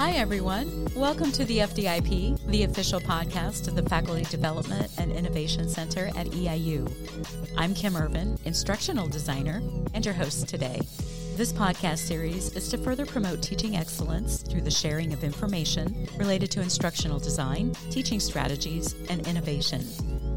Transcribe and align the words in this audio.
Hi, 0.00 0.12
everyone. 0.12 0.88
Welcome 0.96 1.30
to 1.32 1.44
the 1.44 1.58
FDIP, 1.58 2.46
the 2.46 2.62
official 2.62 3.00
podcast 3.00 3.68
of 3.68 3.74
the 3.74 3.82
Faculty 3.82 4.22
Development 4.22 4.90
and 4.96 5.12
Innovation 5.12 5.68
Center 5.68 6.06
at 6.16 6.26
EIU. 6.28 6.90
I'm 7.58 7.74
Kim 7.74 7.94
Ervin, 7.94 8.38
instructional 8.46 9.08
designer, 9.08 9.60
and 9.92 10.02
your 10.02 10.14
host 10.14 10.48
today. 10.48 10.80
This 11.36 11.52
podcast 11.52 11.98
series 11.98 12.56
is 12.56 12.70
to 12.70 12.78
further 12.78 13.04
promote 13.04 13.42
teaching 13.42 13.76
excellence 13.76 14.38
through 14.38 14.62
the 14.62 14.70
sharing 14.70 15.12
of 15.12 15.22
information 15.22 16.08
related 16.16 16.50
to 16.52 16.62
instructional 16.62 17.18
design, 17.18 17.74
teaching 17.90 18.20
strategies, 18.20 18.94
and 19.10 19.28
innovation. 19.28 19.84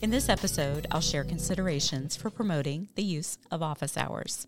In 0.01 0.09
this 0.09 0.27
episode, 0.27 0.87
I'll 0.91 0.99
share 0.99 1.23
considerations 1.23 2.17
for 2.17 2.29
promoting 2.29 2.89
the 2.95 3.03
use 3.03 3.37
of 3.49 3.63
office 3.63 3.95
hours. 3.95 4.45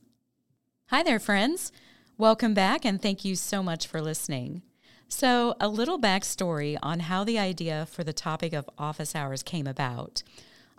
Hi 0.88 1.04
there, 1.04 1.20
friends. 1.20 1.72
Welcome 2.18 2.54
back, 2.54 2.84
and 2.84 3.02
thank 3.02 3.24
you 3.24 3.38
so 3.38 3.64
much 3.64 3.88
for 3.88 4.02
listening. 4.02 4.62
So, 5.08 5.56
a 5.60 5.68
little 5.68 6.00
backstory 6.00 6.78
on 6.82 7.02
how 7.02 7.24
the 7.24 7.38
idea 7.38 7.88
for 7.90 8.04
the 8.04 8.12
topic 8.12 8.54
of 8.54 8.70
office 8.78 9.16
hours 9.16 9.44
came 9.44 9.68
about. 9.68 10.24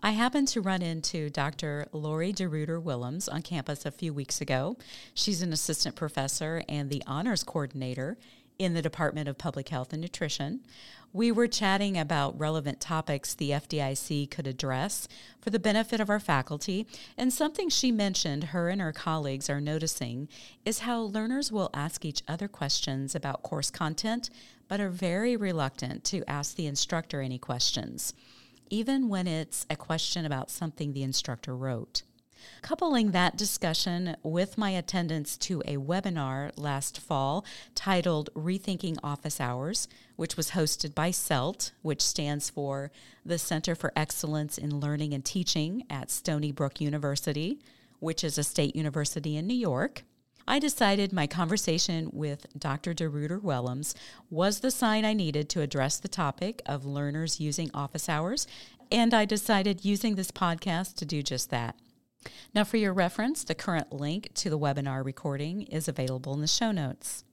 I 0.00 0.10
happened 0.10 0.48
to 0.48 0.60
run 0.60 0.82
into 0.82 1.30
Dr. 1.30 1.86
Lori 1.92 2.32
DeRuiter 2.32 2.82
Willems 2.82 3.28
on 3.28 3.40
campus 3.42 3.86
a 3.86 3.90
few 3.90 4.12
weeks 4.12 4.40
ago. 4.40 4.76
She's 5.14 5.42
an 5.42 5.52
assistant 5.52 5.96
professor 5.96 6.62
and 6.68 6.90
the 6.90 7.02
honors 7.06 7.42
coordinator 7.42 8.18
in 8.58 8.74
the 8.74 8.82
Department 8.82 9.28
of 9.28 9.38
Public 9.38 9.68
Health 9.68 9.92
and 9.92 10.02
Nutrition. 10.02 10.60
We 11.12 11.32
were 11.32 11.48
chatting 11.48 11.96
about 11.96 12.38
relevant 12.38 12.80
topics 12.80 13.32
the 13.32 13.50
FDIC 13.50 14.30
could 14.30 14.46
address 14.46 15.08
for 15.40 15.50
the 15.50 15.58
benefit 15.58 16.00
of 16.00 16.10
our 16.10 16.20
faculty, 16.20 16.86
and 17.16 17.32
something 17.32 17.68
she 17.68 17.90
mentioned 17.90 18.44
her 18.44 18.68
and 18.68 18.80
her 18.80 18.92
colleagues 18.92 19.48
are 19.48 19.60
noticing 19.60 20.28
is 20.64 20.80
how 20.80 21.00
learners 21.00 21.50
will 21.50 21.70
ask 21.72 22.04
each 22.04 22.22
other 22.28 22.48
questions 22.48 23.14
about 23.14 23.42
course 23.42 23.70
content, 23.70 24.28
but 24.68 24.80
are 24.80 24.90
very 24.90 25.36
reluctant 25.36 26.04
to 26.04 26.28
ask 26.28 26.56
the 26.56 26.66
instructor 26.66 27.20
any 27.20 27.38
questions, 27.38 28.12
even 28.68 29.08
when 29.08 29.26
it's 29.26 29.64
a 29.70 29.76
question 29.76 30.26
about 30.26 30.50
something 30.50 30.92
the 30.92 31.02
instructor 31.02 31.56
wrote. 31.56 32.02
Coupling 32.62 33.10
that 33.10 33.36
discussion 33.36 34.16
with 34.22 34.58
my 34.58 34.70
attendance 34.70 35.36
to 35.38 35.62
a 35.66 35.76
webinar 35.76 36.50
last 36.56 37.00
fall 37.00 37.44
titled 37.74 38.30
Rethinking 38.34 38.98
Office 39.02 39.40
Hours, 39.40 39.88
which 40.16 40.36
was 40.36 40.50
hosted 40.50 40.94
by 40.94 41.10
CELT, 41.10 41.72
which 41.82 42.02
stands 42.02 42.50
for 42.50 42.90
the 43.24 43.38
Center 43.38 43.74
for 43.74 43.92
Excellence 43.96 44.58
in 44.58 44.80
Learning 44.80 45.14
and 45.14 45.24
Teaching 45.24 45.84
at 45.88 46.10
Stony 46.10 46.52
Brook 46.52 46.80
University, 46.80 47.58
which 48.00 48.24
is 48.24 48.38
a 48.38 48.44
state 48.44 48.76
university 48.76 49.36
in 49.36 49.46
New 49.46 49.54
York. 49.54 50.04
I 50.48 50.60
decided 50.60 51.12
my 51.12 51.26
conversation 51.26 52.08
with 52.12 52.46
Dr. 52.56 52.94
DeRuiter 52.94 53.42
Willems 53.42 53.96
was 54.30 54.60
the 54.60 54.70
sign 54.70 55.04
I 55.04 55.12
needed 55.12 55.48
to 55.50 55.60
address 55.60 55.98
the 55.98 56.06
topic 56.06 56.62
of 56.66 56.86
learners 56.86 57.40
using 57.40 57.68
office 57.74 58.08
hours, 58.08 58.46
and 58.92 59.12
I 59.12 59.24
decided 59.24 59.84
using 59.84 60.14
this 60.14 60.30
podcast 60.30 60.94
to 60.96 61.04
do 61.04 61.20
just 61.20 61.50
that. 61.50 61.74
Now, 62.54 62.64
for 62.64 62.76
your 62.76 62.92
reference, 62.92 63.44
the 63.44 63.54
current 63.54 63.92
link 63.92 64.30
to 64.34 64.50
the 64.50 64.58
webinar 64.58 65.04
recording 65.04 65.62
is 65.62 65.88
available 65.88 66.34
in 66.34 66.40
the 66.40 66.46
show 66.46 66.72
notes. 66.72 67.24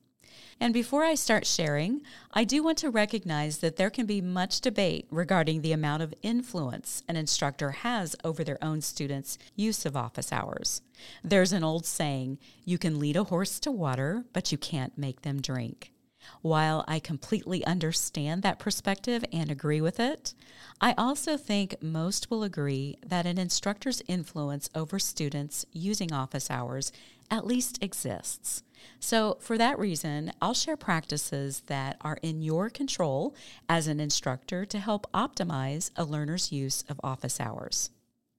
And 0.59 0.73
before 0.73 1.03
I 1.03 1.16
start 1.16 1.45
sharing, 1.45 2.02
I 2.31 2.44
do 2.44 2.63
want 2.63 2.77
to 2.80 2.89
recognize 2.89 3.58
that 3.59 3.75
there 3.75 3.89
can 3.89 4.05
be 4.05 4.21
much 4.21 4.61
debate 4.61 5.08
regarding 5.09 5.61
the 5.61 5.71
amount 5.71 6.03
of 6.03 6.14
influence 6.21 7.03
an 7.08 7.16
instructor 7.16 7.71
has 7.71 8.16
over 8.23 8.44
their 8.44 8.64
own 8.64 8.81
students' 8.81 9.38
use 9.55 9.86
of 9.86 9.95
office 9.95 10.31
hours. 10.31 10.81
There's 11.23 11.53
an 11.53 11.64
old 11.64 11.86
saying 11.86 12.39
you 12.66 12.77
can 12.77 12.99
lead 12.99 13.16
a 13.16 13.25
horse 13.25 13.59
to 13.61 13.71
water, 13.71 14.25
but 14.33 14.52
you 14.52 14.58
can't 14.58 14.97
make 14.97 15.21
them 15.21 15.41
drink. 15.41 15.92
While 16.41 16.83
I 16.88 16.99
completely 16.99 17.66
understand 17.66 18.43
that 18.43 18.59
perspective 18.59 19.23
and 19.31 19.49
agree 19.49 19.81
with 19.81 19.99
it, 19.99 20.33
I 20.81 20.93
also 20.97 21.38
think 21.38 21.81
most 21.81 22.30
will 22.30 22.43
agree 22.43 22.98
that 23.05 23.25
an 23.25 23.37
instructor's 23.37 24.02
influence 24.08 24.70
over 24.75 24.99
students 24.99 25.65
using 25.71 26.11
office 26.11 26.52
hours 26.52 26.92
at 27.31 27.48
least 27.48 27.81
exists. 27.81 28.64
So, 28.99 29.37
for 29.39 29.58
that 29.58 29.80
reason, 29.80 30.31
I'll 30.42 30.53
share 30.53 30.77
practices 30.77 31.61
that 31.67 31.98
are 32.02 32.20
in 32.21 32.42
your 32.42 32.69
control 32.69 33.33
as 33.69 33.87
an 33.87 33.99
instructor 33.99 34.65
to 34.65 34.80
help 34.80 35.11
optimize 35.14 35.92
a 35.95 36.03
learner's 36.03 36.52
use 36.52 36.83
of 36.89 36.99
office 37.03 37.39
hours. 37.39 37.89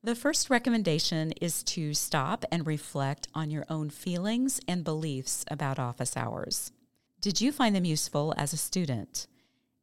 The 0.03 0.15
first 0.15 0.51
recommendation 0.51 1.33
is 1.41 1.63
to 1.63 1.95
stop 1.95 2.45
and 2.53 2.67
reflect 2.67 3.27
on 3.35 3.51
your 3.51 3.65
own 3.71 3.89
feelings 3.89 4.61
and 4.69 4.85
beliefs 4.85 5.47
about 5.49 5.79
office 5.79 6.15
hours. 6.15 6.73
Did 7.25 7.41
you 7.41 7.53
find 7.53 7.75
them 7.75 7.87
useful 7.87 8.35
as 8.37 8.53
a 8.53 8.59
student? 8.59 9.29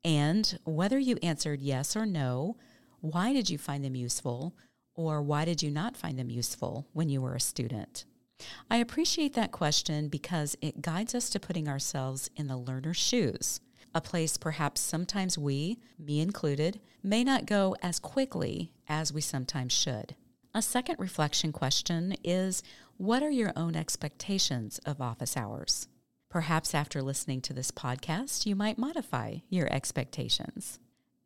And 0.04 0.60
whether 0.64 1.00
you 1.00 1.18
answered 1.24 1.60
yes 1.60 1.96
or 1.96 2.06
no, 2.06 2.56
why 3.00 3.34
did 3.34 3.50
you 3.50 3.58
find 3.58 3.84
them 3.84 3.96
useful? 3.96 4.56
Or 4.94 5.24
why 5.24 5.46
did 5.46 5.64
you 5.64 5.72
not 5.72 5.98
find 5.98 6.20
them 6.20 6.30
useful 6.30 6.86
when 6.94 7.10
you 7.10 7.20
were 7.20 7.34
a 7.34 7.40
student? 7.40 8.06
I 8.70 8.78
appreciate 8.78 9.34
that 9.34 9.52
question 9.52 10.08
because 10.08 10.56
it 10.62 10.84
guides 10.84 11.16
us 11.16 11.32
to 11.32 11.40
putting 11.40 11.68
ourselves 11.68 12.30
in 12.36 12.46
the 12.46 12.58
learner's 12.58 12.98
shoes, 12.98 13.60
a 13.96 14.02
place 14.02 14.38
perhaps 14.38 14.80
sometimes 14.80 15.36
we, 15.36 15.80
me 15.98 16.20
included, 16.20 16.80
may 17.02 17.24
not 17.24 17.48
go 17.48 17.76
as 17.82 17.98
quickly 17.98 18.72
as 18.88 19.12
we 19.12 19.22
sometimes 19.22 19.74
should. 19.74 20.16
A 20.54 20.62
second 20.62 21.00
reflection 21.00 21.52
question 21.52 22.14
is 22.24 22.62
What 22.98 23.24
are 23.24 23.32
your 23.32 23.52
own 23.56 23.76
expectations 23.76 24.80
of 24.86 25.02
office 25.02 25.36
hours? 25.36 25.88
Perhaps 26.32 26.74
after 26.74 27.02
listening 27.02 27.42
to 27.42 27.52
this 27.52 27.72
podcast, 27.72 28.46
you 28.46 28.56
might 28.56 28.78
modify 28.78 29.40
your 29.50 29.72
expectations. 29.72 30.80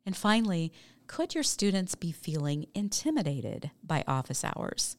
And 0.04 0.16
finally, 0.16 0.72
could 1.06 1.32
your 1.32 1.44
students 1.44 1.94
be 1.94 2.10
feeling 2.10 2.66
intimidated 2.74 3.70
by 3.84 4.02
office 4.08 4.42
hours? 4.42 4.96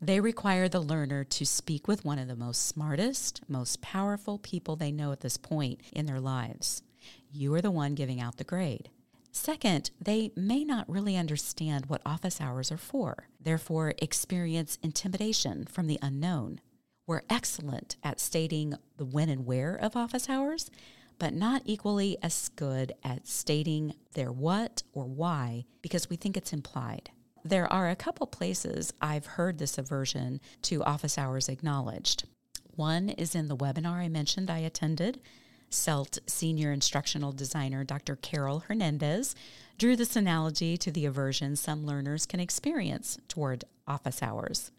They 0.00 0.18
require 0.18 0.66
the 0.66 0.80
learner 0.80 1.24
to 1.24 1.44
speak 1.44 1.86
with 1.86 2.06
one 2.06 2.18
of 2.18 2.26
the 2.26 2.36
most 2.36 2.64
smartest, 2.64 3.42
most 3.48 3.82
powerful 3.82 4.38
people 4.38 4.76
they 4.76 4.90
know 4.90 5.12
at 5.12 5.20
this 5.20 5.36
point 5.36 5.82
in 5.92 6.06
their 6.06 6.20
lives. 6.20 6.82
You 7.30 7.52
are 7.52 7.60
the 7.60 7.70
one 7.70 7.94
giving 7.94 8.18
out 8.18 8.38
the 8.38 8.44
grade. 8.44 8.88
Second, 9.30 9.90
they 10.00 10.32
may 10.34 10.64
not 10.64 10.88
really 10.88 11.18
understand 11.18 11.84
what 11.84 12.00
office 12.06 12.40
hours 12.40 12.72
are 12.72 12.78
for, 12.78 13.28
therefore, 13.38 13.92
experience 13.98 14.78
intimidation 14.82 15.66
from 15.66 15.86
the 15.86 15.98
unknown. 16.00 16.62
We're 17.10 17.22
excellent 17.28 17.96
at 18.04 18.20
stating 18.20 18.74
the 18.96 19.04
when 19.04 19.30
and 19.30 19.44
where 19.44 19.74
of 19.74 19.96
office 19.96 20.28
hours, 20.30 20.70
but 21.18 21.34
not 21.34 21.62
equally 21.64 22.16
as 22.22 22.50
good 22.50 22.92
at 23.02 23.26
stating 23.26 23.94
their 24.14 24.30
what 24.30 24.84
or 24.92 25.06
why 25.06 25.64
because 25.82 26.08
we 26.08 26.14
think 26.14 26.36
it's 26.36 26.52
implied. 26.52 27.10
There 27.44 27.66
are 27.72 27.90
a 27.90 27.96
couple 27.96 28.28
places 28.28 28.92
I've 29.00 29.26
heard 29.26 29.58
this 29.58 29.76
aversion 29.76 30.40
to 30.62 30.84
office 30.84 31.18
hours 31.18 31.48
acknowledged. 31.48 32.28
One 32.76 33.08
is 33.08 33.34
in 33.34 33.48
the 33.48 33.56
webinar 33.56 33.96
I 33.96 34.06
mentioned 34.06 34.48
I 34.48 34.58
attended. 34.58 35.20
CELT 35.68 36.20
senior 36.28 36.70
instructional 36.70 37.32
designer 37.32 37.82
Dr. 37.82 38.14
Carol 38.14 38.60
Hernandez 38.60 39.34
drew 39.78 39.96
this 39.96 40.14
analogy 40.14 40.76
to 40.76 40.92
the 40.92 41.06
aversion 41.06 41.56
some 41.56 41.84
learners 41.84 42.24
can 42.24 42.38
experience 42.38 43.18
toward 43.26 43.64
office 43.88 44.22
hours. 44.22 44.70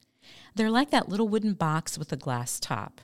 They're 0.56 0.70
like 0.70 0.92
that 0.92 1.10
little 1.10 1.28
wooden 1.28 1.54
box 1.54 1.98
with 1.98 2.12
a 2.12 2.18
glass 2.18 2.60
top. 2.60 3.02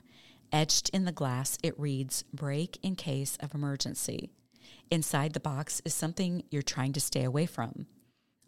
Etched 0.52 0.88
in 0.90 1.04
the 1.04 1.12
glass, 1.12 1.58
it 1.62 1.78
reads, 1.78 2.24
Break 2.32 2.78
in 2.82 2.96
case 2.96 3.36
of 3.40 3.54
emergency. 3.54 4.30
Inside 4.90 5.34
the 5.34 5.40
box 5.40 5.82
is 5.84 5.94
something 5.94 6.42
you're 6.50 6.62
trying 6.62 6.92
to 6.94 7.00
stay 7.00 7.24
away 7.24 7.46
from. 7.46 7.86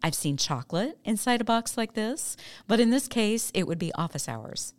I've 0.03 0.15
seen 0.15 0.37
chocolate 0.37 0.97
inside 1.05 1.41
a 1.41 1.45
box 1.45 1.77
like 1.77 1.93
this, 1.93 2.35
but 2.67 2.79
in 2.79 2.89
this 2.89 3.07
case, 3.07 3.51
it 3.53 3.67
would 3.67 3.77
be 3.77 3.93
office 3.93 4.27
hours. 4.27 4.73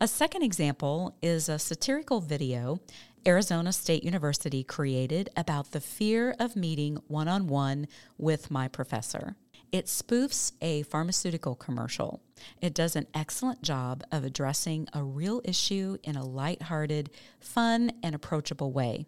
A 0.00 0.08
second 0.08 0.42
example 0.42 1.16
is 1.22 1.48
a 1.48 1.58
satirical 1.58 2.20
video 2.20 2.80
Arizona 3.26 3.72
State 3.72 4.02
University 4.02 4.64
created 4.64 5.30
about 5.36 5.70
the 5.70 5.80
fear 5.80 6.34
of 6.40 6.56
meeting 6.56 6.98
one 7.06 7.28
on 7.28 7.46
one 7.46 7.86
with 8.18 8.50
my 8.50 8.66
professor. 8.66 9.36
It 9.72 9.86
spoofs 9.86 10.52
a 10.60 10.82
pharmaceutical 10.82 11.54
commercial. 11.54 12.20
It 12.60 12.74
does 12.74 12.94
an 12.94 13.06
excellent 13.14 13.62
job 13.62 14.04
of 14.12 14.22
addressing 14.22 14.86
a 14.92 15.02
real 15.02 15.40
issue 15.44 15.96
in 16.02 16.14
a 16.14 16.26
lighthearted, 16.26 17.08
fun, 17.40 17.90
and 18.02 18.14
approachable 18.14 18.70
way. 18.70 19.06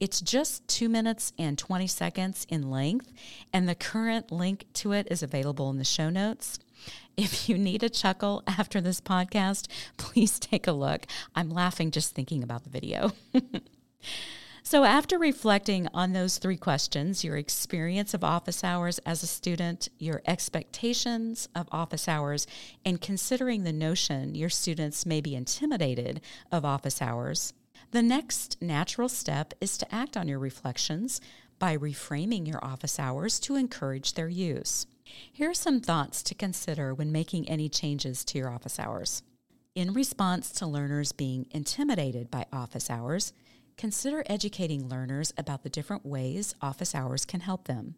It's 0.00 0.20
just 0.20 0.66
two 0.66 0.88
minutes 0.88 1.32
and 1.38 1.56
20 1.56 1.86
seconds 1.86 2.48
in 2.48 2.68
length, 2.68 3.12
and 3.52 3.68
the 3.68 3.76
current 3.76 4.32
link 4.32 4.66
to 4.74 4.90
it 4.90 5.06
is 5.08 5.22
available 5.22 5.70
in 5.70 5.78
the 5.78 5.84
show 5.84 6.10
notes. 6.10 6.58
If 7.16 7.48
you 7.48 7.56
need 7.56 7.84
a 7.84 7.88
chuckle 7.88 8.42
after 8.48 8.80
this 8.80 9.00
podcast, 9.00 9.68
please 9.98 10.40
take 10.40 10.66
a 10.66 10.72
look. 10.72 11.06
I'm 11.36 11.48
laughing 11.48 11.92
just 11.92 12.12
thinking 12.12 12.42
about 12.42 12.64
the 12.64 12.70
video. 12.70 13.12
So, 14.72 14.84
after 14.84 15.18
reflecting 15.18 15.86
on 15.92 16.14
those 16.14 16.38
three 16.38 16.56
questions 16.56 17.22
your 17.22 17.36
experience 17.36 18.14
of 18.14 18.24
office 18.24 18.64
hours 18.64 18.98
as 19.00 19.22
a 19.22 19.26
student, 19.26 19.90
your 19.98 20.22
expectations 20.26 21.46
of 21.54 21.68
office 21.70 22.08
hours, 22.08 22.46
and 22.82 22.98
considering 22.98 23.64
the 23.64 23.72
notion 23.74 24.34
your 24.34 24.48
students 24.48 25.04
may 25.04 25.20
be 25.20 25.36
intimidated 25.36 26.22
of 26.50 26.64
office 26.64 27.02
hours, 27.02 27.52
The 27.90 28.00
next 28.00 28.62
natural 28.62 29.10
step 29.10 29.52
is 29.60 29.76
to 29.76 29.94
act 29.94 30.16
on 30.16 30.26
your 30.26 30.38
reflections 30.38 31.20
by 31.58 31.76
reframing 31.76 32.48
your 32.48 32.64
office 32.64 32.98
hours 32.98 33.38
to 33.40 33.56
encourage 33.56 34.14
their 34.14 34.30
use. 34.30 34.86
Here 35.30 35.50
are 35.50 35.54
some 35.54 35.80
thoughts 35.80 36.22
to 36.22 36.34
consider 36.34 36.94
when 36.94 37.12
making 37.12 37.46
any 37.46 37.68
changes 37.68 38.24
to 38.24 38.38
your 38.38 38.48
office 38.48 38.80
hours. 38.80 39.22
In 39.74 39.92
response 39.92 40.50
to 40.52 40.66
learners 40.66 41.12
being 41.12 41.46
intimidated 41.50 42.30
by 42.30 42.46
office 42.50 42.88
hours, 42.88 43.34
consider 43.82 44.22
educating 44.26 44.88
learners 44.88 45.32
about 45.36 45.64
the 45.64 45.68
different 45.68 46.06
ways 46.06 46.54
office 46.62 46.94
hours 46.94 47.24
can 47.24 47.40
help 47.40 47.66
them. 47.66 47.96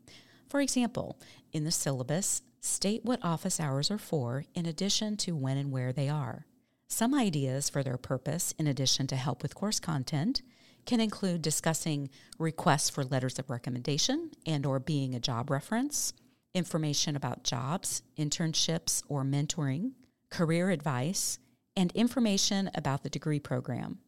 For 0.49 0.63
example, 0.63 1.21
in 1.53 1.65
the 1.65 1.71
syllabus, 1.71 2.41
state 2.63 3.05
what 3.05 3.23
office 3.23 3.61
hours 3.61 3.91
are 3.91 3.99
for 3.99 4.47
in 4.55 4.65
addition 4.65 5.19
to 5.19 5.37
when 5.37 5.59
and 5.59 5.71
where 5.71 5.93
they 5.93 6.09
are. 6.09 6.47
Some 6.89 7.13
ideas 7.13 7.69
for 7.69 7.83
their 7.83 7.99
purpose, 7.99 8.55
in 8.59 8.67
addition 8.67 9.07
to 9.09 9.17
help 9.17 9.43
with 9.43 9.55
course 9.55 9.79
content, 9.79 10.41
can 10.87 11.01
include 11.01 11.43
discussing 11.43 12.09
requests 12.39 12.89
for 12.89 13.05
letters 13.05 13.39
of 13.39 13.51
recommendation 13.51 14.31
and 14.47 14.65
or 14.65 14.81
being 14.81 15.15
a 15.15 15.21
job 15.21 15.51
reference, 15.51 16.15
information 16.55 17.15
about 17.15 17.45
jobs, 17.45 18.01
internships 18.17 19.03
or 19.07 19.23
mentoring, 19.23 19.93
career 20.31 20.71
advice, 20.71 21.39
and 21.77 21.93
information 21.93 22.71
about 22.75 23.03
the 23.03 23.11
degree 23.11 23.41
program. 23.41 23.99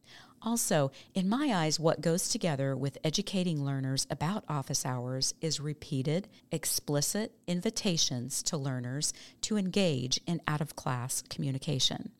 Also, 0.41 0.91
in 1.13 1.27
my 1.27 1.51
eyes, 1.53 1.79
what 1.79 2.01
goes 2.01 2.29
together 2.29 2.75
with 2.75 2.97
educating 3.03 3.65
learners 3.65 4.05
about 4.09 4.43
office 4.47 4.85
hours 4.85 5.33
is 5.41 5.59
repeated, 5.59 6.27
explicit 6.51 7.33
invitations 7.47 8.43
to 8.43 8.55
learners 8.55 9.13
to 9.41 9.57
engage 9.57 10.19
in 10.27 10.39
out 10.47 10.61
of 10.61 10.75
class 10.75 11.23
communication. 11.29 12.11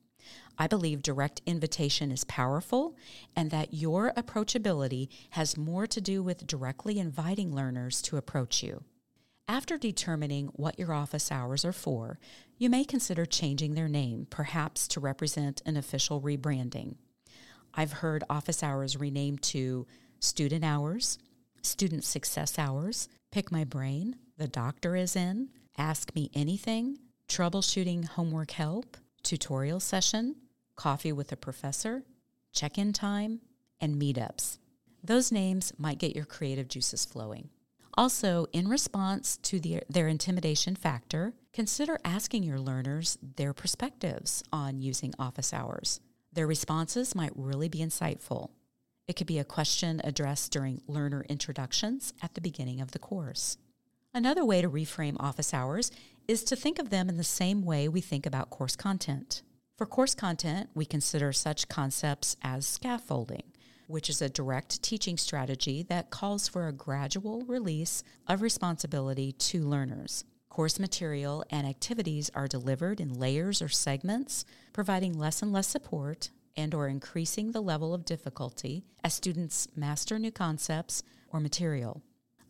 I 0.58 0.68
believe 0.68 1.04
direct 1.04 1.42
invitation 1.46 2.12
is 2.12 2.24
powerful 2.24 2.96
and 3.36 3.52
that 3.52 3.74
your 3.74 4.12
approachability 4.18 5.10
has 5.32 5.56
more 5.56 5.86
to 5.88 6.02
do 6.02 6.24
with 6.24 6.48
directly 6.48 6.98
inviting 7.00 7.54
learners 7.54 8.02
to 8.04 8.18
approach 8.18 8.64
you. 8.64 8.84
After 9.48 9.78
determining 9.78 10.48
what 10.48 10.78
your 10.78 10.92
office 10.92 11.32
hours 11.32 11.64
are 11.64 11.72
for, 11.72 12.20
you 12.58 12.70
may 12.70 12.84
consider 12.84 13.26
changing 13.26 13.76
their 13.76 13.88
name, 13.88 14.28
perhaps 14.30 14.88
to 14.90 15.00
represent 15.00 15.62
an 15.66 15.78
official 15.78 16.20
rebranding. 16.20 16.96
I've 17.78 17.94
heard 17.94 18.24
office 18.28 18.64
hours 18.64 18.98
renamed 18.98 19.44
to 19.44 19.86
student 20.20 20.64
hours, 20.64 21.20
student 21.62 22.04
success 22.04 22.58
hours, 22.58 23.08
pick 23.32 23.52
my 23.52 23.64
brain, 23.64 24.16
the 24.38 24.48
doctor 24.48 24.96
is 24.96 25.16
in, 25.16 25.50
ask 25.78 26.14
me 26.16 26.32
anything, 26.34 26.98
troubleshooting 27.30 28.08
homework 28.08 28.52
help, 28.52 28.98
tutorial 29.22 29.80
session, 29.80 30.38
coffee 30.76 31.12
with 31.12 31.32
a 31.32 31.38
professor, 31.38 32.04
check 32.52 32.80
in 32.80 32.94
time, 32.94 33.42
and 33.80 34.02
meetups. 34.02 34.58
Those 35.04 35.32
names 35.32 35.72
might 35.78 36.00
get 36.00 36.16
your 36.16 36.26
creative 36.26 36.68
juices 36.68 37.06
flowing. 37.06 37.50
Also, 37.94 38.48
in 38.54 38.68
response 38.68 39.38
to 39.38 39.60
the, 39.60 39.84
their 39.88 40.08
intimidation 40.08 40.76
factor, 40.76 41.34
consider 41.54 42.00
asking 42.04 42.42
your 42.44 42.60
learners 42.60 43.20
their 43.36 43.54
perspectives 43.54 44.44
on 44.52 44.82
using 44.82 45.14
office 45.20 45.54
hours. 45.54 46.00
Their 46.38 46.46
responses 46.46 47.16
might 47.16 47.32
really 47.36 47.68
be 47.68 47.80
insightful. 47.80 48.52
It 49.08 49.14
could 49.14 49.26
be 49.26 49.40
a 49.40 49.44
question 49.44 50.00
addressed 50.04 50.52
during 50.52 50.84
learner 50.86 51.26
introductions 51.28 52.14
at 52.22 52.36
the 52.36 52.42
beginning 52.42 52.80
of 52.80 52.92
the 52.92 53.00
course. 53.00 53.58
Another 54.14 54.46
way 54.46 54.62
to 54.62 54.70
reframe 54.70 55.16
office 55.20 55.52
hours 55.52 55.90
is 56.28 56.44
to 56.44 56.56
think 56.56 56.78
of 56.78 56.92
them 56.92 57.10
in 57.10 57.18
the 57.18 57.24
same 57.24 57.64
way 57.64 57.88
we 57.88 58.02
think 58.02 58.28
about 58.28 58.52
course 58.52 58.76
content. 58.76 59.42
For 59.80 59.88
course 59.88 60.14
content, 60.14 60.70
we 60.76 60.86
consider 60.86 61.34
such 61.34 61.70
concepts 61.70 62.38
as 62.44 62.68
scaffolding, 62.68 63.52
which 63.88 64.08
is 64.08 64.22
a 64.22 64.30
direct 64.30 64.84
teaching 64.84 65.18
strategy 65.18 65.82
that 65.90 66.12
calls 66.12 66.48
for 66.48 66.68
a 66.68 66.72
gradual 66.72 67.46
release 67.48 68.04
of 68.28 68.44
responsibility 68.44 69.32
to 69.32 69.64
learners. 69.64 70.24
Course 70.58 70.80
material 70.80 71.46
and 71.52 71.68
activities 71.68 72.32
are 72.34 72.48
delivered 72.48 73.00
in 73.00 73.14
layers 73.14 73.62
or 73.62 73.70
segments, 73.70 74.44
providing 74.74 75.14
less 75.14 75.44
and 75.44 75.54
less 75.54 75.68
support 75.68 76.32
and 76.56 76.74
or 76.74 76.88
increasing 76.88 77.52
the 77.52 77.62
level 77.62 77.94
of 77.94 78.06
difficulty 78.06 78.84
as 79.04 79.14
students 79.14 79.68
master 79.76 80.18
new 80.18 80.32
concepts 80.32 81.04
or 81.30 81.40
material. 81.40 82.02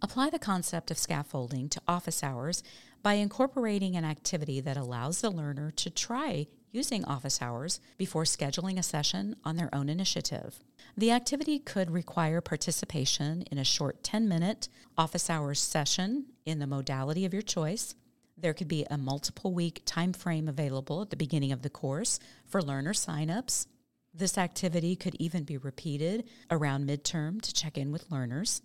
Apply 0.02 0.30
the 0.30 0.40
concept 0.40 0.90
of 0.90 0.98
scaffolding 0.98 1.68
to 1.68 1.82
office 1.86 2.24
hours 2.24 2.64
by 3.04 3.16
incorporating 3.16 3.98
an 3.98 4.06
activity 4.06 4.62
that 4.62 4.78
allows 4.78 5.20
the 5.20 5.30
learner 5.30 5.70
to 5.72 5.90
try 5.90 6.48
using 6.72 7.04
office 7.04 7.42
hours 7.42 7.82
before 7.98 8.24
scheduling 8.24 8.80
a 8.80 8.84
session 8.84 9.36
on 9.44 9.58
their 9.58 9.74
own 9.76 9.90
initiative. 9.90 10.64
The 10.96 11.12
activity 11.12 11.60
could 11.60 11.92
require 11.92 12.40
participation 12.40 13.42
in 13.52 13.58
a 13.58 13.66
short 13.66 14.02
10 14.02 14.30
minute 14.30 14.70
office 14.98 15.30
hours 15.30 15.60
session 15.60 16.28
in 16.48 16.60
the 16.60 16.66
modality 16.66 17.26
of 17.26 17.34
your 17.34 17.42
choice. 17.44 17.94
There 18.38 18.54
could 18.54 18.68
be 18.68 18.86
a 18.90 18.98
multiple 18.98 19.54
week 19.54 19.82
time 19.86 20.14
frame 20.14 20.48
available 20.48 21.02
at 21.02 21.10
the 21.10 21.18
beginning 21.18 21.52
of 21.52 21.62
the 21.62 21.70
course 21.70 22.20
for 22.46 22.62
learner 22.62 22.94
signups. 22.94 23.68
This 24.14 24.38
activity 24.38 24.96
could 24.96 25.16
even 25.20 25.44
be 25.44 25.58
repeated 25.58 26.24
around 26.50 26.88
midterm 26.88 27.42
to 27.42 27.54
check 27.54 27.78
in 27.78 27.92
with 27.92 28.10
learners. 28.10 28.62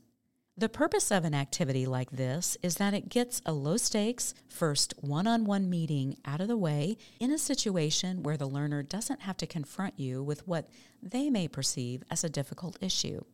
The 0.56 0.68
purpose 0.68 1.10
of 1.10 1.24
an 1.24 1.34
activity 1.34 1.86
like 1.86 2.10
this 2.10 2.58
is 2.62 2.76
that 2.76 2.94
it 2.94 3.08
gets 3.08 3.40
a 3.46 3.52
low 3.52 3.78
stakes, 3.78 4.34
first 4.48 4.92
one 5.00 5.26
on 5.26 5.44
one 5.44 5.68
meeting 5.68 6.18
out 6.26 6.42
of 6.42 6.48
the 6.48 6.58
way 6.58 6.98
in 7.18 7.32
a 7.32 7.38
situation 7.38 8.22
where 8.22 8.36
the 8.36 8.46
learner 8.46 8.82
doesn't 8.82 9.22
have 9.22 9.38
to 9.38 9.46
confront 9.46 9.98
you 9.98 10.22
with 10.22 10.46
what 10.46 10.68
they 11.02 11.30
may 11.30 11.48
perceive 11.48 12.04
as 12.10 12.22
a 12.22 12.28
difficult 12.28 12.76
issue. 12.82 13.24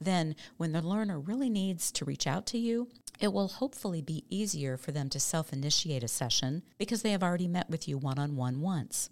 Then, 0.00 0.36
when 0.56 0.72
the 0.72 0.82
learner 0.82 1.18
really 1.18 1.50
needs 1.50 1.90
to 1.92 2.04
reach 2.04 2.26
out 2.26 2.46
to 2.46 2.58
you, 2.58 2.88
it 3.20 3.32
will 3.32 3.48
hopefully 3.48 4.00
be 4.00 4.24
easier 4.28 4.76
for 4.76 4.92
them 4.92 5.08
to 5.10 5.20
self 5.20 5.52
initiate 5.52 6.04
a 6.04 6.08
session 6.08 6.62
because 6.78 7.02
they 7.02 7.10
have 7.10 7.22
already 7.22 7.48
met 7.48 7.68
with 7.68 7.88
you 7.88 7.98
one 7.98 8.18
on 8.18 8.36
one 8.36 8.60
once. 8.60 9.10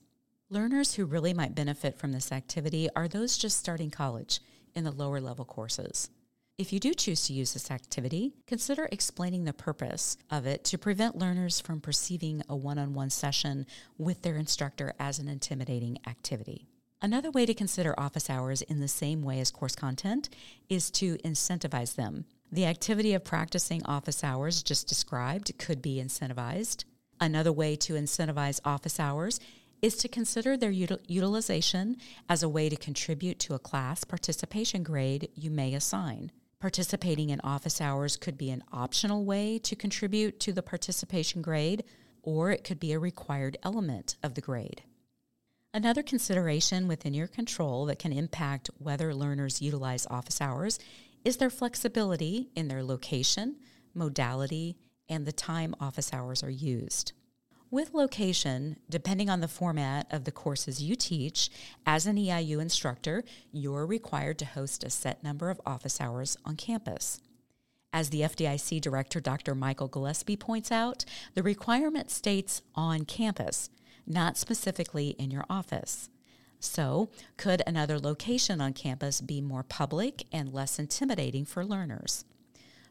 Learners 0.48 0.94
who 0.94 1.04
really 1.04 1.34
might 1.34 1.56
benefit 1.56 1.98
from 1.98 2.12
this 2.12 2.30
activity 2.30 2.88
are 2.94 3.08
those 3.08 3.36
just 3.36 3.58
starting 3.58 3.90
college 3.90 4.40
in 4.76 4.84
the 4.84 4.92
lower 4.92 5.20
level 5.20 5.44
courses. 5.44 6.08
If 6.58 6.72
you 6.72 6.80
do 6.80 6.94
choose 6.94 7.26
to 7.26 7.34
use 7.34 7.52
this 7.52 7.70
activity, 7.70 8.32
consider 8.46 8.88
explaining 8.90 9.44
the 9.44 9.52
purpose 9.52 10.16
of 10.30 10.46
it 10.46 10.64
to 10.64 10.78
prevent 10.78 11.18
learners 11.18 11.60
from 11.60 11.80
perceiving 11.80 12.42
a 12.48 12.56
one 12.56 12.78
on 12.78 12.94
one 12.94 13.10
session 13.10 13.66
with 13.98 14.22
their 14.22 14.36
instructor 14.36 14.94
as 14.98 15.18
an 15.18 15.28
intimidating 15.28 15.98
activity. 16.06 16.66
Another 17.02 17.30
way 17.30 17.44
to 17.44 17.52
consider 17.52 17.98
office 17.98 18.30
hours 18.30 18.62
in 18.62 18.80
the 18.80 18.88
same 18.88 19.22
way 19.22 19.38
as 19.38 19.50
course 19.50 19.76
content 19.76 20.30
is 20.70 20.90
to 20.92 21.18
incentivize 21.18 21.94
them. 21.94 22.24
The 22.50 22.64
activity 22.64 23.12
of 23.12 23.22
practicing 23.22 23.84
office 23.84 24.24
hours 24.24 24.62
just 24.62 24.88
described 24.88 25.58
could 25.58 25.82
be 25.82 26.02
incentivized. 26.02 26.84
Another 27.20 27.52
way 27.52 27.76
to 27.76 27.94
incentivize 27.94 28.60
office 28.64 28.98
hours 28.98 29.38
is 29.82 29.96
to 29.98 30.08
consider 30.08 30.56
their 30.56 30.72
util- 30.72 31.00
utilization 31.06 31.98
as 32.30 32.42
a 32.42 32.48
way 32.48 32.70
to 32.70 32.76
contribute 32.76 33.38
to 33.40 33.54
a 33.54 33.58
class 33.58 34.04
participation 34.04 34.82
grade 34.82 35.28
you 35.34 35.50
may 35.50 35.74
assign. 35.74 36.32
Participating 36.60 37.28
in 37.28 37.40
office 37.40 37.78
hours 37.78 38.16
could 38.16 38.38
be 38.38 38.50
an 38.50 38.64
optional 38.72 39.26
way 39.26 39.58
to 39.58 39.76
contribute 39.76 40.40
to 40.40 40.52
the 40.52 40.62
participation 40.62 41.42
grade, 41.42 41.84
or 42.22 42.50
it 42.50 42.64
could 42.64 42.80
be 42.80 42.92
a 42.92 42.98
required 42.98 43.58
element 43.62 44.16
of 44.22 44.34
the 44.34 44.40
grade. 44.40 44.82
Another 45.76 46.02
consideration 46.02 46.88
within 46.88 47.12
your 47.12 47.26
control 47.26 47.84
that 47.84 47.98
can 47.98 48.10
impact 48.10 48.70
whether 48.78 49.14
learners 49.14 49.60
utilize 49.60 50.06
office 50.06 50.40
hours 50.40 50.78
is 51.22 51.36
their 51.36 51.50
flexibility 51.50 52.48
in 52.56 52.68
their 52.68 52.82
location, 52.82 53.56
modality, 53.92 54.78
and 55.10 55.26
the 55.26 55.32
time 55.32 55.74
office 55.78 56.14
hours 56.14 56.42
are 56.42 56.48
used. 56.48 57.12
With 57.70 57.92
location, 57.92 58.78
depending 58.88 59.28
on 59.28 59.42
the 59.42 59.48
format 59.48 60.06
of 60.10 60.24
the 60.24 60.32
courses 60.32 60.82
you 60.82 60.96
teach, 60.96 61.50
as 61.84 62.06
an 62.06 62.16
EIU 62.16 62.58
instructor, 62.58 63.22
you're 63.52 63.84
required 63.84 64.38
to 64.38 64.46
host 64.46 64.82
a 64.82 64.88
set 64.88 65.22
number 65.22 65.50
of 65.50 65.60
office 65.66 66.00
hours 66.00 66.38
on 66.46 66.56
campus. 66.56 67.20
As 67.92 68.08
the 68.08 68.22
FDIC 68.22 68.80
director, 68.80 69.20
Dr. 69.20 69.54
Michael 69.54 69.88
Gillespie, 69.88 70.36
points 70.36 70.72
out, 70.72 71.04
the 71.34 71.42
requirement 71.42 72.10
states 72.10 72.62
on 72.74 73.04
campus, 73.04 73.68
not 74.06 74.36
specifically 74.36 75.10
in 75.18 75.30
your 75.30 75.44
office. 75.50 76.08
So, 76.58 77.10
could 77.36 77.62
another 77.66 77.98
location 77.98 78.60
on 78.60 78.72
campus 78.72 79.20
be 79.20 79.40
more 79.40 79.62
public 79.62 80.24
and 80.32 80.52
less 80.52 80.78
intimidating 80.78 81.44
for 81.44 81.64
learners? 81.64 82.24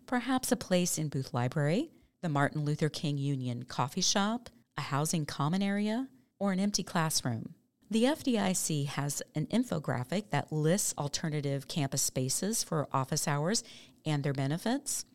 Perhaps 0.06 0.52
a 0.52 0.56
place 0.56 0.98
in 0.98 1.10
Booth 1.10 1.34
Library, 1.34 1.90
the 2.22 2.30
Martin 2.30 2.64
Luther 2.64 2.90
King 2.90 3.18
Union 3.18 3.64
coffee 3.64 4.02
shop, 4.02 4.50
a 4.78 4.82
housing 4.82 5.26
common 5.26 5.62
area, 5.62 6.08
or 6.40 6.52
an 6.52 6.60
empty 6.60 6.84
classroom. 6.84 7.56
The 7.90 8.04
FDIC 8.04 8.88
has 8.88 9.22
an 9.36 9.46
infographic 9.48 10.32
that 10.32 10.52
lists 10.52 10.94
alternative 10.98 11.68
campus 11.68 12.02
spaces 12.02 12.64
for 12.64 12.88
office 12.92 13.28
hours 13.28 13.64
and 14.06 14.24
their 14.24 14.34
benefits. 14.34 15.06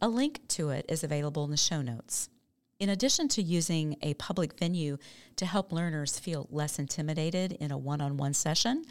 A 0.00 0.08
link 0.08 0.46
to 0.48 0.70
it 0.70 0.84
is 0.88 1.02
available 1.02 1.44
in 1.44 1.50
the 1.50 1.56
show 1.56 1.82
notes. 1.82 2.28
In 2.80 2.88
addition 2.88 3.28
to 3.28 3.42
using 3.42 3.96
a 4.00 4.14
public 4.14 4.58
venue 4.58 4.96
to 5.36 5.44
help 5.44 5.70
learners 5.70 6.18
feel 6.18 6.48
less 6.50 6.78
intimidated 6.78 7.52
in 7.60 7.70
a 7.70 7.76
one 7.76 8.00
on 8.00 8.16
one 8.16 8.32
session, 8.32 8.86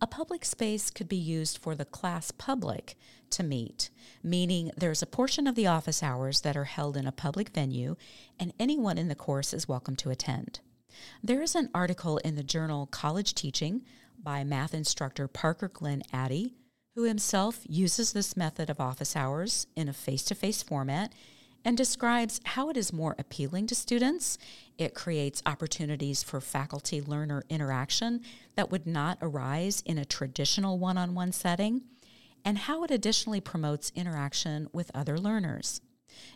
A 0.00 0.06
public 0.06 0.44
space 0.44 0.90
could 0.90 1.08
be 1.08 1.16
used 1.16 1.58
for 1.58 1.74
the 1.74 1.84
class 1.84 2.30
public 2.30 2.96
to 3.30 3.42
meet, 3.42 3.90
meaning 4.22 4.70
there's 4.76 5.02
a 5.02 5.06
portion 5.06 5.46
of 5.46 5.54
the 5.54 5.66
office 5.66 6.02
hours 6.02 6.40
that 6.42 6.56
are 6.56 6.64
held 6.64 6.96
in 6.96 7.06
a 7.06 7.12
public 7.12 7.50
venue 7.50 7.96
and 8.38 8.52
anyone 8.58 8.98
in 8.98 9.08
the 9.08 9.14
course 9.14 9.54
is 9.54 9.68
welcome 9.68 9.96
to 9.96 10.10
attend. 10.10 10.60
There 11.22 11.42
is 11.42 11.54
an 11.54 11.70
article 11.74 12.18
in 12.18 12.34
the 12.34 12.42
journal 12.42 12.86
College 12.86 13.34
Teaching 13.34 13.82
by 14.22 14.44
math 14.44 14.74
instructor 14.74 15.26
Parker 15.26 15.68
Glenn 15.68 16.02
Addy, 16.12 16.54
who 16.94 17.04
himself 17.04 17.60
uses 17.66 18.12
this 18.12 18.36
method 18.36 18.70
of 18.70 18.80
office 18.80 19.16
hours 19.16 19.66
in 19.74 19.88
a 19.88 19.92
face 19.92 20.24
to 20.24 20.34
face 20.34 20.62
format 20.62 21.12
and 21.64 21.76
describes 21.76 22.40
how 22.44 22.68
it 22.68 22.76
is 22.76 22.92
more 22.92 23.14
appealing 23.18 23.66
to 23.68 23.74
students. 23.74 24.38
It 24.76 24.94
creates 24.94 25.42
opportunities 25.46 26.22
for 26.22 26.40
faculty 26.40 27.00
learner 27.00 27.42
interaction 27.48 28.20
that 28.54 28.70
would 28.70 28.86
not 28.86 29.18
arise 29.22 29.82
in 29.86 29.98
a 29.98 30.04
traditional 30.04 30.78
one 30.78 30.98
on 30.98 31.14
one 31.14 31.32
setting, 31.32 31.82
and 32.44 32.58
how 32.58 32.84
it 32.84 32.90
additionally 32.90 33.40
promotes 33.40 33.92
interaction 33.94 34.68
with 34.72 34.90
other 34.94 35.18
learners. 35.18 35.80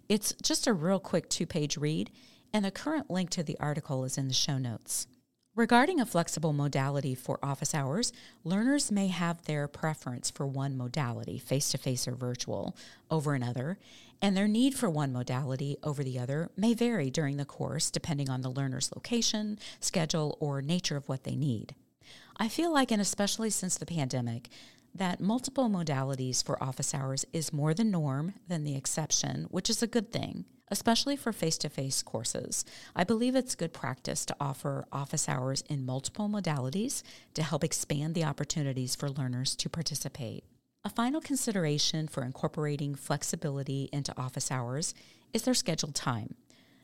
It's 0.09 0.35
just 0.43 0.67
a 0.67 0.73
real 0.73 1.01
quick 1.01 1.29
two 1.29 1.47
page 1.47 1.77
read, 1.77 2.11
and 2.53 2.65
the 2.65 2.71
current 2.71 3.11
link 3.11 3.31
to 3.31 3.43
the 3.43 3.59
article 3.61 4.05
is 4.05 4.17
in 4.17 4.29
the 4.29 4.35
show 4.35 4.59
notes. 4.59 5.07
Regarding 5.55 5.99
a 5.99 6.07
flexible 6.07 6.53
modality 6.53 7.17
for 7.17 7.41
office 7.43 7.75
hours, 7.75 8.13
learners 8.45 8.93
may 8.93 9.09
have 9.09 9.45
their 9.45 9.67
preference 9.67 10.31
for 10.31 10.47
one 10.47 10.77
modality, 10.77 11.37
face 11.37 11.71
to 11.71 11.79
face 11.79 12.07
or 12.07 12.15
virtual, 12.15 12.77
over 13.11 13.35
another, 13.35 13.77
and 14.21 14.37
their 14.37 14.49
need 14.49 14.75
for 14.75 14.91
one 14.91 15.13
modality 15.13 15.77
over 15.83 16.03
the 16.03 16.19
other 16.19 16.51
may 16.57 16.75
vary 16.75 17.11
during 17.11 17.37
the 17.37 17.45
course 17.45 17.91
depending 17.91 18.29
on 18.29 18.43
the 18.43 18.51
learner's 18.51 18.91
location, 18.95 19.59
schedule, 19.81 20.37
or 20.41 20.61
nature 20.61 20.97
of 20.97 21.09
what 21.09 21.25
they 21.25 21.37
need. 21.37 21.75
I 22.37 22.49
feel 22.49 22.73
like, 22.73 22.91
and 22.91 23.03
especially 23.03 23.51
since 23.51 23.77
the 23.77 23.87
pandemic, 23.87 24.49
that 24.95 25.21
multiple 25.21 25.69
modalities 25.69 26.43
for 26.43 26.63
office 26.63 26.95
hours 26.95 27.25
is 27.33 27.53
more 27.53 27.75
the 27.75 27.85
norm 27.85 28.35
than 28.49 28.65
the 28.65 28.77
exception, 28.77 29.47
which 29.51 29.71
is 29.71 29.83
a 29.83 29.87
good 29.87 30.13
thing, 30.13 30.45
especially 30.69 31.17
for 31.17 31.33
face 31.33 31.59
to 31.59 31.69
face 31.69 32.03
courses. 32.03 32.65
I 32.97 33.05
believe 33.05 33.37
it's 33.37 33.55
good 33.55 33.73
practice 33.73 34.25
to 34.27 34.37
offer 34.41 34.87
office 34.93 35.29
hours 35.29 35.63
in 35.69 35.87
multiple 35.87 36.29
modalities 36.29 37.03
to 37.35 37.43
help 37.43 37.65
expand 37.65 38.15
the 38.15 38.25
opportunities 38.25 38.95
for 38.95 39.09
learners 39.11 39.55
to 39.57 39.69
participate. 39.69 40.45
A 40.85 40.91
final 40.91 41.21
consideration 41.21 42.07
for 42.07 42.23
incorporating 42.23 42.95
flexibility 42.95 43.89
into 43.93 44.17
office 44.17 44.51
hours 44.51 44.95
is 45.33 45.43
their 45.43 45.55
scheduled 45.55 45.97
time. 45.97 46.37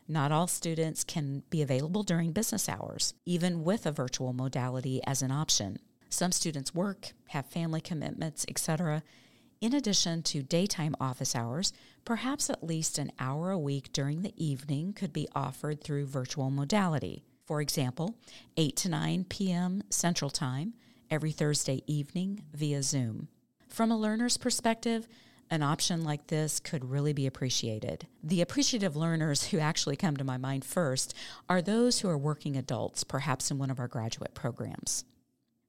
Not 0.09 0.33
all 0.33 0.49
students 0.49 1.05
can 1.05 1.45
be 1.49 1.63
available 1.63 2.03
during 2.03 2.33
business 2.33 2.69
hours, 2.69 3.15
even 3.25 3.63
with 3.63 3.87
a 3.87 3.93
virtual 3.93 4.33
modality 4.33 5.01
as 5.07 5.23
an 5.23 5.31
option. 5.31 5.79
Some 6.11 6.33
students 6.33 6.75
work, 6.75 7.13
have 7.29 7.47
family 7.47 7.81
commitments, 7.81 8.45
etc. 8.49 9.05
In 9.61 9.73
addition 9.73 10.23
to 10.25 10.43
daytime 10.43 10.97
office 11.01 11.37
hours, 11.37 11.73
perhaps 12.05 12.51
at 12.51 12.65
least 12.65 12.99
an 12.99 13.13
hour 13.21 13.53
a 13.53 13.59
week 13.59 13.93
during 13.93 14.23
the 14.23 14.35
evening 14.37 14.93
could 14.93 15.13
be 15.13 15.29
offered 15.35 15.83
through 15.83 16.07
virtual 16.07 16.51
modality. 16.51 17.23
For 17.47 17.61
example, 17.61 18.17
8 18.57 18.77
to 18.77 18.89
9 18.89 19.25
p.m. 19.29 19.85
Central 19.89 20.31
Time 20.31 20.75
every 21.11 21.31
Thursday 21.31 21.83
evening 21.87 22.43
via 22.53 22.83
Zoom. 22.83 23.29
From 23.75 23.91
a 23.91 23.99
learner's 23.99 24.37
perspective, 24.37 25.09
an 25.51 25.65
option 25.65 26.05
like 26.05 26.29
this 26.29 26.61
could 26.61 26.85
really 26.93 27.13
be 27.13 27.27
appreciated. 27.27 28.07
The 28.23 28.41
appreciative 28.41 28.95
learners 28.95 29.49
who 29.49 29.59
actually 29.59 29.97
come 29.97 30.17
to 30.17 30.23
my 30.23 30.37
mind 30.37 30.65
first 30.65 31.13
are 31.49 31.61
those 31.61 31.99
who 31.99 32.09
are 32.09 32.17
working 32.17 32.57
adults, 32.57 33.03
perhaps 33.03 33.51
in 33.51 33.59
one 33.59 33.73
of 33.73 33.81
our 33.81 33.89
graduate 33.89 34.33
programs. 34.33 35.05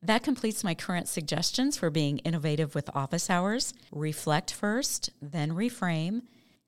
That 0.04 0.22
completes 0.22 0.64
my 0.64 0.76
current 0.76 1.08
suggestions 1.08 1.78
for 1.78 1.90
being 1.90 2.20
innovative 2.20 2.76
with 2.76 2.96
office 2.96 3.28
hours. 3.28 3.74
Reflect 3.92 4.54
first, 4.54 5.10
then 5.20 5.54
reframe. 5.54 6.22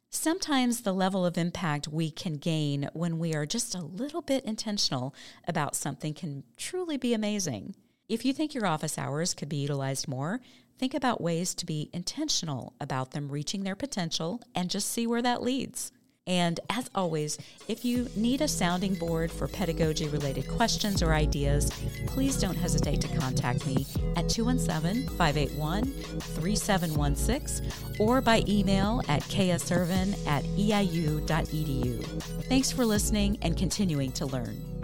Sometimes 0.10 0.82
the 0.82 0.91
level 0.91 1.24
of 1.24 1.38
impact 1.38 1.88
we 1.88 2.10
can 2.10 2.38
gain 2.38 2.89
when 2.94 3.20
we 3.20 3.36
are 3.36 3.46
just 3.46 3.75
a 3.75 3.86
little 3.86 4.24
bit 4.24 4.44
intentional 4.44 5.13
about 5.48 5.75
something 5.75 6.15
can 6.15 6.46
truly 6.58 6.98
be 6.98 7.13
amazing. 7.13 7.75
If 8.10 8.25
you 8.25 8.34
think 8.34 8.56
your 8.56 8.65
office 8.65 8.98
hours 8.98 9.36
could 9.36 9.50
be 9.50 9.58
utilized 9.58 10.08
more, 10.08 10.39
think 10.77 10.93
about 10.93 11.22
ways 11.22 11.53
to 11.55 11.65
be 11.65 11.89
intentional 11.93 12.74
about 12.79 13.12
them 13.12 13.29
reaching 13.29 13.63
their 13.63 13.75
potential 13.75 14.41
and 14.55 14.69
just 14.69 14.89
see 14.89 15.07
where 15.07 15.22
that 15.22 15.41
leads. 15.41 15.91
And 16.27 16.60
as 16.69 16.89
always, 16.93 17.38
if 17.69 17.86
you 17.86 18.10
need 18.15 18.41
a 18.41 18.50
sounding 18.50 18.96
board 18.96 19.31
for 19.31 19.48
pedagogy 19.48 20.10
related 20.10 20.48
questions 20.50 21.01
or 21.01 21.13
ideas, 21.13 21.72
please 22.05 22.38
don't 22.38 22.57
hesitate 22.57 23.00
to 23.01 23.17
contact 23.17 23.65
me 23.65 23.88
at 24.17 24.27
217 24.27 25.07
581 25.17 25.86
3716 25.86 27.72
or 28.00 28.19
by 28.19 28.43
email 28.48 29.01
at 29.07 29.22
kservin 29.24 30.27
at 30.27 30.43
eiu.edu. 30.43 32.03
Thanks 32.43 32.72
for 32.72 32.86
listening 32.86 33.38
and 33.41 33.55
continuing 33.55 34.12
to 34.12 34.25
learn. 34.25 34.76